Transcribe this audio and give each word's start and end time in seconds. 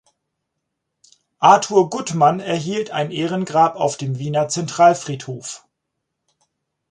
Arthur 1.37 1.87
Guttmann 1.91 2.39
erhielt 2.39 2.89
ein 2.89 3.11
Ehrengrab 3.11 3.75
auf 3.75 3.97
dem 3.97 4.17
Wiener 4.17 4.47
Zentralfriedhof. 4.49 5.67